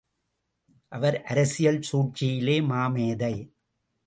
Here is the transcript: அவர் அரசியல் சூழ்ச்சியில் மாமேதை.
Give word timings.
அவர் 0.91 1.17
அரசியல் 1.23 1.81
சூழ்ச்சியில் 1.81 2.53
மாமேதை. 2.61 3.33